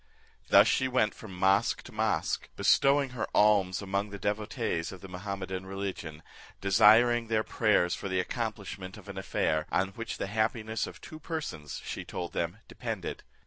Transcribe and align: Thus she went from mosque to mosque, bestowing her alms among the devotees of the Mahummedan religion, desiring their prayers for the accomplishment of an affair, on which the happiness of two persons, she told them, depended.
Thus 0.49 0.67
she 0.67 0.87
went 0.87 1.13
from 1.13 1.37
mosque 1.37 1.83
to 1.83 1.91
mosque, 1.91 2.49
bestowing 2.55 3.11
her 3.11 3.27
alms 3.35 3.83
among 3.83 4.09
the 4.09 4.17
devotees 4.17 4.91
of 4.91 5.01
the 5.01 5.07
Mahummedan 5.07 5.67
religion, 5.67 6.23
desiring 6.59 7.27
their 7.27 7.43
prayers 7.43 7.93
for 7.93 8.09
the 8.09 8.19
accomplishment 8.19 8.97
of 8.97 9.07
an 9.09 9.17
affair, 9.19 9.67
on 9.71 9.89
which 9.89 10.17
the 10.17 10.25
happiness 10.25 10.87
of 10.87 11.01
two 11.01 11.19
persons, 11.19 11.83
she 11.85 12.03
told 12.03 12.33
them, 12.33 12.57
depended. 12.67 13.21